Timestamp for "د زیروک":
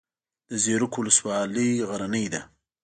0.49-0.93